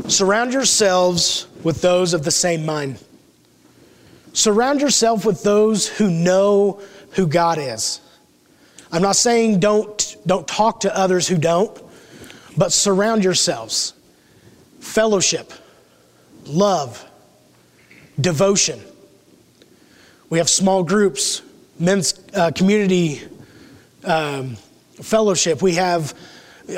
surround 0.07 0.53
yourselves 0.53 1.47
with 1.63 1.81
those 1.81 2.13
of 2.13 2.23
the 2.23 2.31
same 2.31 2.65
mind. 2.65 3.01
Surround 4.33 4.81
yourself 4.81 5.25
with 5.25 5.43
those 5.43 5.87
who 5.87 6.09
know 6.09 6.81
who 7.11 7.27
God 7.27 7.57
is. 7.57 8.01
I'm 8.91 9.01
not 9.01 9.15
saying 9.15 9.59
don't, 9.59 10.17
don't 10.25 10.47
talk 10.47 10.81
to 10.81 10.95
others 10.95 11.27
who 11.27 11.37
don't, 11.37 11.77
but 12.55 12.71
surround 12.71 13.23
yourselves. 13.23 13.93
Fellowship, 14.79 15.51
love, 16.45 17.06
devotion. 18.19 18.79
We 20.29 20.39
have 20.39 20.49
small 20.49 20.83
groups, 20.83 21.41
men's 21.79 22.19
uh, 22.33 22.51
community 22.51 23.21
um, 24.03 24.55
fellowship. 25.01 25.61
We 25.61 25.75
have 25.75 26.13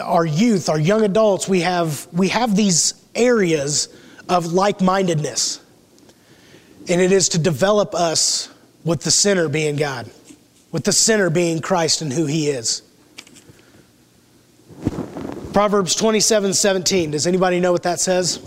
our 0.01 0.25
youth, 0.25 0.69
our 0.69 0.79
young 0.79 1.03
adults. 1.03 1.47
We 1.47 1.61
have, 1.61 2.07
we 2.11 2.29
have 2.29 2.55
these 2.55 2.93
areas 3.15 3.89
of 4.27 4.53
like 4.53 4.81
mindedness. 4.81 5.61
And 6.87 7.01
it 7.01 7.11
is 7.11 7.29
to 7.29 7.39
develop 7.39 7.95
us 7.95 8.49
with 8.83 9.01
the 9.01 9.11
center 9.11 9.49
being 9.49 9.75
God, 9.75 10.09
with 10.71 10.83
the 10.83 10.93
center 10.93 11.29
being 11.29 11.59
Christ 11.59 12.01
and 12.01 12.11
who 12.13 12.25
He 12.25 12.49
is. 12.49 12.83
Proverbs 15.53 15.95
27 15.95 16.53
17. 16.53 17.11
Does 17.11 17.27
anybody 17.27 17.59
know 17.59 17.71
what 17.71 17.83
that 17.83 17.99
says? 17.99 18.39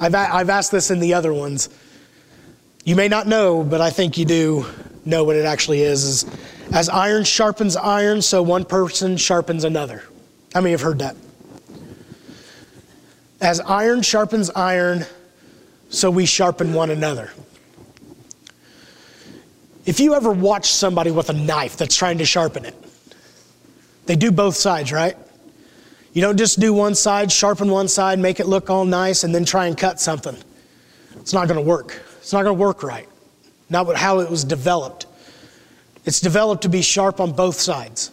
I've, 0.00 0.14
I've 0.14 0.50
asked 0.50 0.72
this 0.72 0.90
in 0.90 0.98
the 0.98 1.14
other 1.14 1.32
ones. 1.32 1.68
You 2.84 2.96
may 2.96 3.08
not 3.08 3.26
know, 3.26 3.62
but 3.62 3.80
I 3.80 3.90
think 3.90 4.16
you 4.16 4.24
do 4.24 4.66
know 5.04 5.24
what 5.24 5.36
it 5.36 5.44
actually 5.44 5.82
is. 5.82 6.04
is 6.04 6.24
as 6.72 6.88
iron 6.88 7.24
sharpens 7.24 7.76
iron, 7.76 8.22
so 8.22 8.42
one 8.42 8.64
person 8.64 9.16
sharpens 9.16 9.64
another. 9.64 10.04
How 10.54 10.60
many 10.60 10.70
have 10.70 10.80
heard 10.80 11.00
that? 11.00 11.16
As 13.40 13.60
iron 13.60 14.02
sharpens 14.02 14.50
iron, 14.50 15.04
so 15.88 16.10
we 16.10 16.26
sharpen 16.26 16.72
one 16.72 16.90
another. 16.90 17.32
If 19.84 19.98
you 19.98 20.14
ever 20.14 20.30
watch 20.30 20.70
somebody 20.70 21.10
with 21.10 21.30
a 21.30 21.32
knife 21.32 21.76
that's 21.76 21.96
trying 21.96 22.18
to 22.18 22.24
sharpen 22.24 22.64
it, 22.64 22.74
they 24.06 24.14
do 24.14 24.30
both 24.30 24.54
sides, 24.56 24.92
right? 24.92 25.16
You 26.12 26.22
don't 26.22 26.36
just 26.36 26.60
do 26.60 26.72
one 26.72 26.94
side, 26.94 27.32
sharpen 27.32 27.70
one 27.70 27.88
side, 27.88 28.18
make 28.18 28.40
it 28.40 28.46
look 28.46 28.70
all 28.70 28.84
nice, 28.84 29.24
and 29.24 29.34
then 29.34 29.44
try 29.44 29.66
and 29.66 29.76
cut 29.76 30.00
something. 30.00 30.36
It's 31.16 31.32
not 31.32 31.48
going 31.48 31.58
to 31.58 31.66
work. 31.66 32.00
It's 32.30 32.32
not 32.32 32.44
going 32.44 32.56
to 32.56 32.62
work 32.62 32.84
right. 32.84 33.08
Not 33.70 33.92
how 33.96 34.20
it 34.20 34.30
was 34.30 34.44
developed. 34.44 35.06
It's 36.04 36.20
developed 36.20 36.62
to 36.62 36.68
be 36.68 36.80
sharp 36.80 37.18
on 37.18 37.32
both 37.32 37.58
sides. 37.58 38.12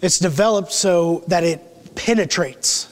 It's 0.00 0.20
developed 0.20 0.70
so 0.70 1.24
that 1.26 1.42
it 1.42 1.96
penetrates. 1.96 2.86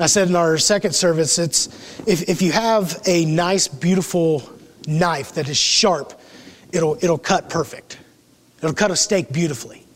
I 0.00 0.06
said 0.06 0.28
in 0.28 0.34
our 0.34 0.58
second 0.58 0.96
service, 0.96 1.38
it's 1.38 1.68
if, 2.04 2.28
if 2.28 2.42
you 2.42 2.50
have 2.50 3.00
a 3.06 3.24
nice, 3.24 3.68
beautiful 3.68 4.50
knife 4.88 5.34
that 5.34 5.48
is 5.48 5.56
sharp, 5.56 6.12
it'll, 6.72 6.96
it'll 7.04 7.18
cut 7.18 7.50
perfect. 7.50 8.00
It'll 8.58 8.74
cut 8.74 8.90
a 8.90 8.96
steak 8.96 9.32
beautifully. 9.32 9.86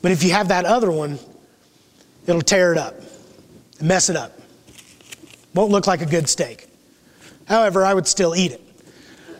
But 0.00 0.12
if 0.12 0.22
you 0.22 0.30
have 0.30 0.46
that 0.46 0.64
other 0.64 0.92
one, 0.92 1.18
it'll 2.28 2.40
tear 2.40 2.70
it 2.70 2.78
up, 2.78 2.94
mess 3.80 4.10
it 4.10 4.14
up. 4.14 4.38
Won't 5.54 5.72
look 5.72 5.88
like 5.88 6.02
a 6.02 6.06
good 6.06 6.28
steak. 6.28 6.67
However, 7.48 7.84
I 7.84 7.94
would 7.94 8.06
still 8.06 8.36
eat 8.36 8.52
it. 8.52 8.62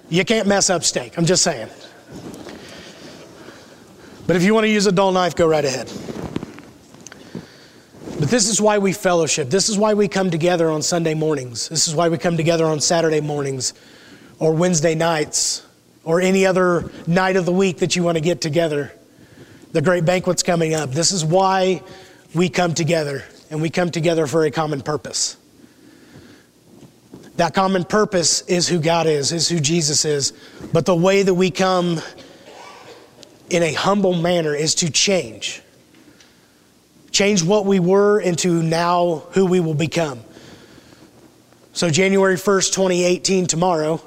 You 0.08 0.24
can't 0.24 0.48
mess 0.48 0.70
up 0.70 0.82
steak, 0.82 1.18
I'm 1.18 1.26
just 1.26 1.42
saying. 1.42 1.68
But 4.26 4.36
if 4.36 4.42
you 4.42 4.54
want 4.54 4.64
to 4.64 4.70
use 4.70 4.86
a 4.86 4.92
dull 4.92 5.12
knife, 5.12 5.34
go 5.34 5.46
right 5.46 5.64
ahead. 5.64 5.92
But 8.18 8.30
this 8.30 8.48
is 8.48 8.60
why 8.60 8.78
we 8.78 8.92
fellowship. 8.92 9.48
This 9.48 9.68
is 9.68 9.78
why 9.78 9.94
we 9.94 10.08
come 10.08 10.30
together 10.30 10.70
on 10.70 10.82
Sunday 10.82 11.14
mornings. 11.14 11.68
This 11.68 11.86
is 11.86 11.94
why 11.94 12.08
we 12.08 12.18
come 12.18 12.36
together 12.36 12.66
on 12.66 12.80
Saturday 12.80 13.20
mornings 13.20 13.74
or 14.38 14.52
Wednesday 14.52 14.94
nights 14.94 15.64
or 16.04 16.20
any 16.20 16.46
other 16.46 16.90
night 17.06 17.36
of 17.36 17.44
the 17.44 17.52
week 17.52 17.78
that 17.78 17.94
you 17.94 18.02
want 18.02 18.16
to 18.16 18.22
get 18.22 18.40
together. 18.40 18.92
The 19.72 19.82
great 19.82 20.04
banquet's 20.04 20.42
coming 20.42 20.74
up. 20.74 20.90
This 20.90 21.12
is 21.12 21.24
why 21.24 21.82
we 22.34 22.48
come 22.48 22.74
together, 22.74 23.24
and 23.50 23.60
we 23.60 23.70
come 23.70 23.90
together 23.90 24.26
for 24.26 24.44
a 24.44 24.50
common 24.50 24.80
purpose. 24.80 25.36
That 27.38 27.54
common 27.54 27.84
purpose 27.84 28.42
is 28.42 28.66
who 28.66 28.80
God 28.80 29.06
is, 29.06 29.30
is 29.30 29.48
who 29.48 29.60
Jesus 29.60 30.04
is. 30.04 30.32
But 30.72 30.86
the 30.86 30.96
way 30.96 31.22
that 31.22 31.34
we 31.34 31.52
come 31.52 32.00
in 33.48 33.62
a 33.62 33.72
humble 33.72 34.12
manner 34.12 34.56
is 34.56 34.74
to 34.76 34.90
change. 34.90 35.62
Change 37.12 37.44
what 37.44 37.64
we 37.64 37.78
were 37.78 38.18
into 38.18 38.60
now 38.60 39.22
who 39.30 39.46
we 39.46 39.60
will 39.60 39.74
become. 39.74 40.18
So, 41.74 41.90
January 41.90 42.34
1st, 42.34 42.72
2018, 42.72 43.46
tomorrow, 43.46 44.02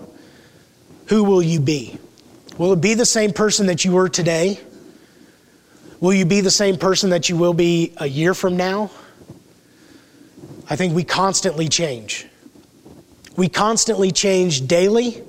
who 1.08 1.24
will 1.24 1.42
you 1.42 1.62
be? 1.62 1.98
Will 2.58 2.74
it 2.74 2.82
be 2.82 2.96
the 2.96 3.06
same 3.06 3.32
person 3.32 3.68
that 3.68 3.86
you 3.86 3.94
were 3.94 4.10
today? 4.10 4.60
Will 6.02 6.14
you 6.14 6.26
be 6.26 6.42
the 6.42 6.52
same 6.52 6.78
person 6.78 7.12
that 7.12 7.30
you 7.30 7.38
will 7.38 7.54
be 7.54 7.94
a 7.96 8.08
year 8.08 8.34
from 8.34 8.58
now? 8.58 8.92
I 10.70 10.76
think 10.76 10.94
we 10.94 11.06
constantly 11.06 11.70
change. 11.70 12.28
We 13.36 13.50
constantly 13.50 14.12
change 14.12 14.68
daily, 14.68 15.24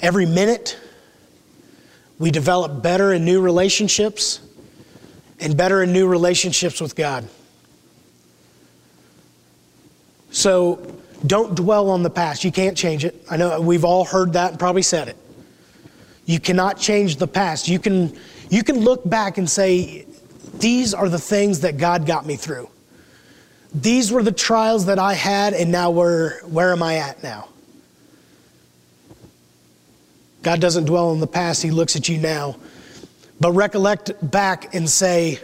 every 0.00 0.26
minute. 0.26 0.78
We 2.18 2.30
develop 2.30 2.82
better 2.82 3.12
and 3.12 3.24
new 3.24 3.40
relationships 3.40 4.40
and 5.40 5.56
better 5.56 5.82
and 5.82 5.92
new 5.92 6.06
relationships 6.06 6.80
with 6.80 6.96
God. 6.96 7.28
So 10.30 10.96
don't 11.26 11.54
dwell 11.54 11.90
on 11.90 12.02
the 12.02 12.10
past. 12.10 12.44
You 12.44 12.52
can't 12.52 12.76
change 12.76 13.04
it. 13.04 13.22
I 13.30 13.36
know 13.36 13.60
we've 13.60 13.84
all 13.84 14.04
heard 14.04 14.34
that 14.34 14.50
and 14.50 14.58
probably 14.58 14.82
said 14.82 15.08
it. 15.08 15.16
You 16.24 16.40
cannot 16.40 16.78
change 16.78 17.16
the 17.16 17.28
past. 17.28 17.68
You 17.68 17.78
can, 17.78 18.16
you 18.50 18.62
can 18.62 18.80
look 18.80 19.08
back 19.08 19.38
and 19.38 19.48
say, 19.48 20.06
These 20.54 20.92
are 20.92 21.08
the 21.08 21.18
things 21.18 21.60
that 21.60 21.78
God 21.78 22.06
got 22.06 22.26
me 22.26 22.36
through. 22.36 22.68
These 23.76 24.10
were 24.10 24.22
the 24.22 24.32
trials 24.32 24.86
that 24.86 24.98
I 24.98 25.12
had, 25.12 25.52
and 25.52 25.70
now 25.70 25.90
where, 25.90 26.40
where 26.46 26.72
am 26.72 26.82
I 26.82 26.96
at 26.96 27.22
now? 27.22 27.48
God 30.42 30.62
doesn't 30.62 30.86
dwell 30.86 31.12
in 31.12 31.20
the 31.20 31.26
past, 31.26 31.62
He 31.62 31.70
looks 31.70 31.94
at 31.94 32.08
you 32.08 32.16
now. 32.16 32.56
But 33.38 33.52
recollect 33.52 34.12
back 34.22 34.74
and 34.74 34.88
say, 34.88 35.40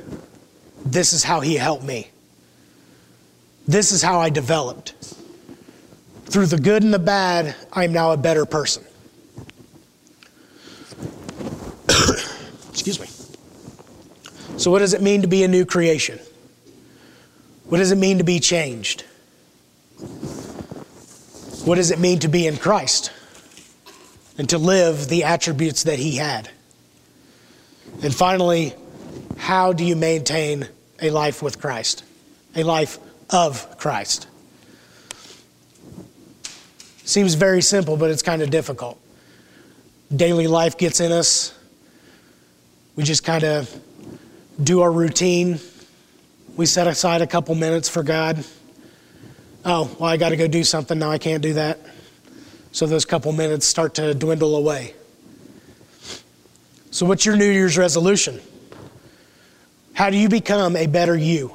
This 0.86 1.12
is 1.12 1.22
how 1.22 1.40
He 1.40 1.56
helped 1.56 1.84
me. 1.84 2.08
This 3.68 3.92
is 3.92 4.00
how 4.00 4.18
I 4.18 4.30
developed. 4.30 4.94
Through 6.24 6.46
the 6.46 6.58
good 6.58 6.82
and 6.82 6.94
the 6.94 6.98
bad, 6.98 7.54
I 7.70 7.84
am 7.84 7.92
now 7.92 8.12
a 8.12 8.16
better 8.16 8.46
person. 8.46 8.82
Excuse 12.70 12.98
me. 12.98 13.08
So, 14.56 14.70
what 14.70 14.78
does 14.78 14.94
it 14.94 15.02
mean 15.02 15.20
to 15.20 15.28
be 15.28 15.44
a 15.44 15.48
new 15.48 15.66
creation? 15.66 16.18
What 17.72 17.78
does 17.78 17.90
it 17.90 17.96
mean 17.96 18.18
to 18.18 18.24
be 18.24 18.38
changed? 18.38 19.00
What 21.64 21.76
does 21.76 21.90
it 21.90 21.98
mean 21.98 22.18
to 22.18 22.28
be 22.28 22.46
in 22.46 22.58
Christ 22.58 23.10
and 24.36 24.46
to 24.50 24.58
live 24.58 25.08
the 25.08 25.24
attributes 25.24 25.84
that 25.84 25.98
He 25.98 26.16
had? 26.16 26.50
And 28.02 28.14
finally, 28.14 28.74
how 29.38 29.72
do 29.72 29.84
you 29.84 29.96
maintain 29.96 30.68
a 31.00 31.08
life 31.08 31.42
with 31.42 31.62
Christ? 31.62 32.04
A 32.54 32.62
life 32.62 32.98
of 33.30 33.78
Christ. 33.78 34.26
Seems 37.04 37.32
very 37.32 37.62
simple, 37.62 37.96
but 37.96 38.10
it's 38.10 38.22
kind 38.22 38.42
of 38.42 38.50
difficult. 38.50 39.00
daily 40.14 40.46
life 40.46 40.76
gets 40.76 41.00
in 41.00 41.10
us. 41.10 41.58
We 42.96 43.04
just 43.04 43.24
kind 43.24 43.44
of 43.44 43.74
do 44.62 44.82
our 44.82 44.92
routine. 44.92 45.58
We 46.56 46.66
set 46.66 46.86
aside 46.86 47.22
a 47.22 47.26
couple 47.26 47.54
minutes 47.54 47.88
for 47.88 48.02
God. 48.02 48.44
Oh, 49.64 49.94
well, 49.98 50.10
I 50.10 50.16
got 50.16 50.30
to 50.30 50.36
go 50.36 50.46
do 50.46 50.64
something. 50.64 50.98
Now 50.98 51.10
I 51.10 51.18
can't 51.18 51.42
do 51.42 51.54
that. 51.54 51.78
So 52.72 52.86
those 52.86 53.04
couple 53.04 53.32
minutes 53.32 53.66
start 53.66 53.94
to 53.94 54.14
dwindle 54.14 54.56
away. 54.56 54.94
So, 56.90 57.06
what's 57.06 57.24
your 57.24 57.36
New 57.36 57.50
Year's 57.50 57.78
resolution? 57.78 58.40
How 59.94 60.10
do 60.10 60.16
you 60.16 60.28
become 60.28 60.76
a 60.76 60.86
better 60.86 61.16
you? 61.16 61.54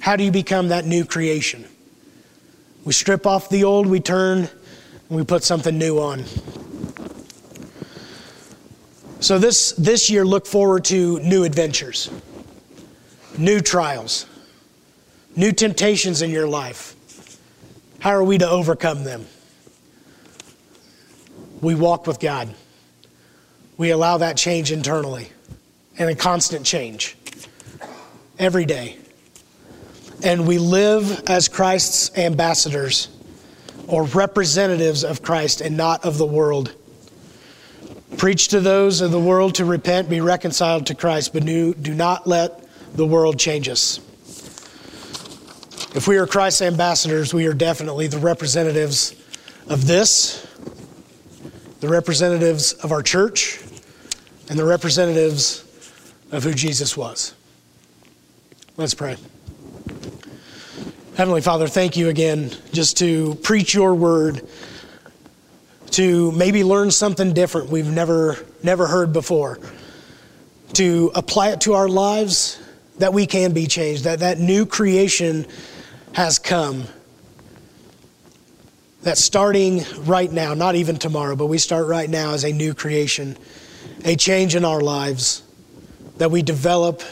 How 0.00 0.16
do 0.16 0.24
you 0.24 0.30
become 0.30 0.68
that 0.68 0.86
new 0.86 1.04
creation? 1.04 1.66
We 2.84 2.92
strip 2.92 3.26
off 3.26 3.48
the 3.48 3.64
old, 3.64 3.86
we 3.86 4.00
turn, 4.00 4.38
and 4.38 4.48
we 5.10 5.22
put 5.22 5.44
something 5.44 5.76
new 5.76 5.98
on. 5.98 6.24
So 9.20 9.38
this, 9.38 9.72
this 9.72 10.10
year, 10.10 10.24
look 10.24 10.46
forward 10.46 10.84
to 10.86 11.20
new 11.20 11.44
adventures, 11.44 12.10
new 13.38 13.60
trials, 13.60 14.26
new 15.36 15.52
temptations 15.52 16.22
in 16.22 16.30
your 16.30 16.48
life. 16.48 16.96
How 18.00 18.10
are 18.10 18.24
we 18.24 18.38
to 18.38 18.48
overcome 18.48 19.04
them? 19.04 19.26
We 21.60 21.74
walk 21.74 22.06
with 22.06 22.18
God. 22.18 22.52
We 23.76 23.90
allow 23.90 24.18
that 24.18 24.36
change 24.36 24.72
internally 24.72 25.30
and 25.98 26.10
a 26.10 26.14
constant 26.14 26.66
change 26.66 27.16
every 28.38 28.64
day. 28.64 28.96
And 30.24 30.46
we 30.46 30.58
live 30.58 31.22
as 31.28 31.48
Christ's 31.48 32.16
ambassadors 32.16 33.08
or 33.88 34.04
representatives 34.04 35.04
of 35.04 35.22
Christ 35.22 35.60
and 35.60 35.76
not 35.76 36.04
of 36.04 36.18
the 36.18 36.26
world. 36.26 36.74
Preach 38.16 38.48
to 38.48 38.60
those 38.60 39.00
of 39.00 39.10
the 39.10 39.20
world 39.20 39.56
to 39.56 39.64
repent, 39.64 40.08
be 40.08 40.20
reconciled 40.20 40.86
to 40.86 40.94
Christ, 40.94 41.32
but 41.32 41.44
do, 41.44 41.74
not 41.94 42.26
let 42.26 42.61
the 42.94 43.06
world 43.06 43.38
changes. 43.38 44.00
If 45.94 46.08
we 46.08 46.16
are 46.16 46.26
Christ's 46.26 46.62
ambassadors, 46.62 47.34
we 47.34 47.46
are 47.46 47.52
definitely 47.52 48.06
the 48.06 48.18
representatives 48.18 49.14
of 49.68 49.86
this, 49.86 50.46
the 51.80 51.88
representatives 51.88 52.72
of 52.72 52.92
our 52.92 53.02
church, 53.02 53.60
and 54.48 54.58
the 54.58 54.64
representatives 54.64 55.64
of 56.30 56.44
who 56.44 56.54
Jesus 56.54 56.96
was. 56.96 57.34
Let's 58.78 58.94
pray. 58.94 59.16
Heavenly 61.14 61.42
Father, 61.42 61.68
thank 61.68 61.98
you 61.98 62.08
again 62.08 62.50
just 62.72 62.96
to 62.98 63.34
preach 63.36 63.74
your 63.74 63.94
word, 63.94 64.48
to 65.90 66.32
maybe 66.32 66.64
learn 66.64 66.90
something 66.90 67.34
different 67.34 67.68
we've 67.68 67.90
never, 67.90 68.38
never 68.62 68.86
heard 68.86 69.12
before, 69.12 69.58
to 70.72 71.12
apply 71.14 71.50
it 71.50 71.60
to 71.62 71.74
our 71.74 71.86
lives 71.86 72.61
that 72.98 73.12
we 73.12 73.26
can 73.26 73.52
be 73.52 73.66
changed, 73.66 74.04
that 74.04 74.20
that 74.20 74.38
new 74.38 74.66
creation 74.66 75.46
has 76.12 76.38
come. 76.38 76.84
That 79.02 79.18
starting 79.18 79.82
right 80.00 80.30
now, 80.30 80.54
not 80.54 80.76
even 80.76 80.96
tomorrow, 80.96 81.34
but 81.34 81.46
we 81.46 81.58
start 81.58 81.86
right 81.86 82.08
now 82.08 82.34
as 82.34 82.44
a 82.44 82.52
new 82.52 82.74
creation, 82.74 83.36
a 84.04 84.14
change 84.14 84.54
in 84.54 84.64
our 84.64 84.80
lives, 84.80 85.42
that 86.18 86.30
we 86.30 86.42
develop 86.42 87.02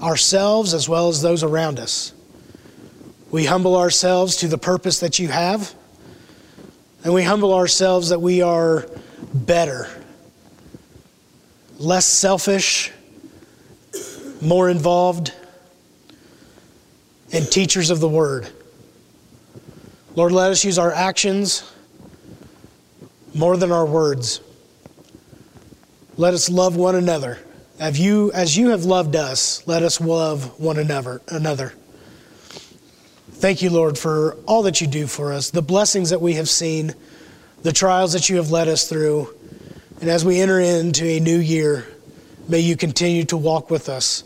ourselves 0.00 0.72
as 0.72 0.88
well 0.88 1.08
as 1.08 1.20
those 1.20 1.42
around 1.42 1.78
us. 1.78 2.12
We 3.30 3.44
humble 3.44 3.76
ourselves 3.76 4.36
to 4.36 4.48
the 4.48 4.58
purpose 4.58 5.00
that 5.00 5.18
you 5.18 5.28
have, 5.28 5.74
and 7.02 7.12
we 7.12 7.22
humble 7.22 7.52
ourselves 7.52 8.08
that 8.08 8.20
we 8.20 8.40
are 8.40 8.86
better, 9.34 9.88
less 11.78 12.06
selfish, 12.06 12.92
more 14.44 14.68
involved, 14.68 15.32
and 17.32 17.50
teachers 17.50 17.90
of 17.90 18.00
the 18.00 18.08
word. 18.08 18.48
Lord, 20.14 20.30
let 20.30 20.52
us 20.52 20.64
use 20.64 20.78
our 20.78 20.92
actions 20.92 21.70
more 23.34 23.56
than 23.56 23.72
our 23.72 23.84
words. 23.84 24.40
Let 26.16 26.34
us 26.34 26.48
love 26.48 26.76
one 26.76 26.94
another. 26.94 27.40
As 27.80 27.98
you, 27.98 28.30
as 28.32 28.56
you 28.56 28.68
have 28.68 28.84
loved 28.84 29.16
us, 29.16 29.66
let 29.66 29.82
us 29.82 30.00
love 30.00 30.60
one 30.60 30.78
another. 30.78 31.20
another. 31.28 31.74
Thank 33.32 33.62
you, 33.62 33.70
Lord, 33.70 33.98
for 33.98 34.36
all 34.46 34.62
that 34.62 34.80
you 34.80 34.86
do 34.86 35.08
for 35.08 35.32
us, 35.32 35.50
the 35.50 35.60
blessings 35.60 36.10
that 36.10 36.20
we 36.20 36.34
have 36.34 36.48
seen, 36.48 36.94
the 37.62 37.72
trials 37.72 38.12
that 38.12 38.30
you 38.30 38.36
have 38.36 38.52
led 38.52 38.68
us 38.68 38.88
through. 38.88 39.34
And 40.00 40.08
as 40.08 40.24
we 40.24 40.40
enter 40.40 40.60
into 40.60 41.04
a 41.04 41.18
new 41.18 41.38
year, 41.38 41.88
may 42.48 42.60
you 42.60 42.76
continue 42.76 43.24
to 43.24 43.36
walk 43.36 43.70
with 43.70 43.88
us 43.88 44.22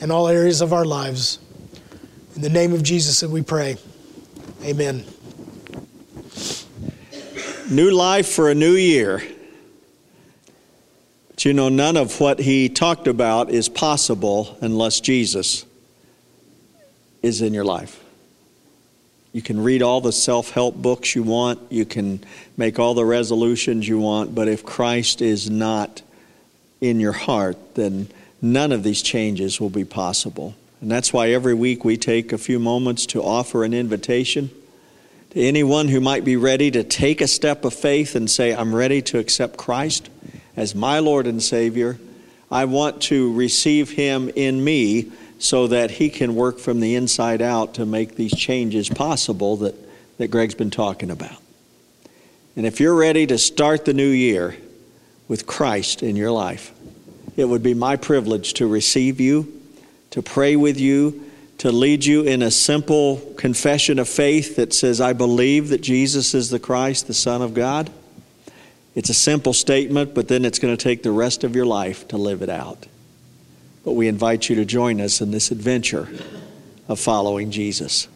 in 0.00 0.10
all 0.10 0.28
areas 0.28 0.60
of 0.60 0.72
our 0.72 0.84
lives. 0.84 1.38
In 2.34 2.42
the 2.42 2.50
name 2.50 2.72
of 2.72 2.82
Jesus 2.82 3.20
that 3.20 3.30
we 3.30 3.42
pray. 3.42 3.76
Amen. 4.62 5.04
New 7.70 7.90
life 7.90 8.28
for 8.28 8.50
a 8.50 8.54
new 8.54 8.74
year. 8.74 9.22
But 11.28 11.44
you 11.44 11.52
know, 11.52 11.68
none 11.68 11.96
of 11.96 12.20
what 12.20 12.38
he 12.38 12.68
talked 12.68 13.06
about 13.06 13.50
is 13.50 13.68
possible 13.68 14.56
unless 14.60 15.00
Jesus 15.00 15.66
is 17.22 17.42
in 17.42 17.52
your 17.52 17.64
life. 17.64 18.02
You 19.32 19.42
can 19.42 19.62
read 19.62 19.82
all 19.82 20.00
the 20.00 20.12
self 20.12 20.50
help 20.52 20.76
books 20.76 21.14
you 21.14 21.22
want, 21.22 21.60
you 21.70 21.84
can 21.84 22.24
make 22.56 22.78
all 22.78 22.94
the 22.94 23.04
resolutions 23.04 23.86
you 23.86 23.98
want, 23.98 24.34
but 24.34 24.48
if 24.48 24.64
Christ 24.64 25.20
is 25.20 25.50
not 25.50 26.00
in 26.80 27.00
your 27.00 27.12
heart, 27.12 27.74
then 27.74 28.08
none 28.40 28.72
of 28.72 28.82
these 28.82 29.02
changes 29.02 29.60
will 29.60 29.70
be 29.70 29.84
possible. 29.84 30.54
And 30.80 30.90
that's 30.90 31.12
why 31.12 31.30
every 31.30 31.54
week 31.54 31.84
we 31.84 31.96
take 31.96 32.32
a 32.32 32.38
few 32.38 32.58
moments 32.58 33.06
to 33.06 33.22
offer 33.22 33.64
an 33.64 33.72
invitation 33.72 34.50
to 35.30 35.40
anyone 35.40 35.88
who 35.88 36.00
might 36.00 36.24
be 36.24 36.36
ready 36.36 36.70
to 36.70 36.82
take 36.82 37.20
a 37.20 37.28
step 37.28 37.64
of 37.64 37.74
faith 37.74 38.14
and 38.14 38.30
say, 38.30 38.54
I'm 38.54 38.74
ready 38.74 39.02
to 39.02 39.18
accept 39.18 39.56
Christ 39.56 40.08
as 40.56 40.74
my 40.74 40.98
Lord 40.98 41.26
and 41.26 41.42
Savior. 41.42 41.98
I 42.50 42.64
want 42.66 43.02
to 43.02 43.32
receive 43.34 43.90
Him 43.90 44.30
in 44.34 44.62
me 44.62 45.12
so 45.38 45.66
that 45.66 45.90
He 45.90 46.08
can 46.08 46.34
work 46.34 46.58
from 46.58 46.80
the 46.80 46.94
inside 46.94 47.42
out 47.42 47.74
to 47.74 47.86
make 47.86 48.16
these 48.16 48.34
changes 48.34 48.88
possible 48.88 49.56
that, 49.58 49.74
that 50.18 50.28
Greg's 50.28 50.54
been 50.54 50.70
talking 50.70 51.10
about. 51.10 51.36
And 52.56 52.64
if 52.64 52.80
you're 52.80 52.94
ready 52.94 53.26
to 53.26 53.36
start 53.36 53.84
the 53.84 53.92
new 53.92 54.08
year 54.08 54.56
with 55.28 55.46
Christ 55.46 56.02
in 56.02 56.16
your 56.16 56.30
life, 56.30 56.72
it 57.36 57.44
would 57.44 57.62
be 57.62 57.74
my 57.74 57.96
privilege 57.96 58.54
to 58.54 58.66
receive 58.66 59.20
you, 59.20 59.60
to 60.10 60.22
pray 60.22 60.56
with 60.56 60.80
you, 60.80 61.24
to 61.58 61.72
lead 61.72 62.04
you 62.04 62.22
in 62.22 62.42
a 62.42 62.50
simple 62.50 63.16
confession 63.36 63.98
of 63.98 64.08
faith 64.08 64.56
that 64.56 64.74
says, 64.74 65.00
I 65.00 65.12
believe 65.12 65.68
that 65.70 65.80
Jesus 65.80 66.34
is 66.34 66.50
the 66.50 66.58
Christ, 66.58 67.06
the 67.06 67.14
Son 67.14 67.42
of 67.42 67.54
God. 67.54 67.90
It's 68.94 69.10
a 69.10 69.14
simple 69.14 69.52
statement, 69.52 70.14
but 70.14 70.28
then 70.28 70.44
it's 70.44 70.58
going 70.58 70.74
to 70.74 70.82
take 70.82 71.02
the 71.02 71.12
rest 71.12 71.44
of 71.44 71.54
your 71.54 71.66
life 71.66 72.08
to 72.08 72.16
live 72.16 72.42
it 72.42 72.48
out. 72.48 72.86
But 73.84 73.92
we 73.92 74.08
invite 74.08 74.48
you 74.48 74.56
to 74.56 74.64
join 74.64 75.00
us 75.00 75.20
in 75.20 75.30
this 75.30 75.50
adventure 75.50 76.08
of 76.88 76.98
following 76.98 77.50
Jesus. 77.50 78.08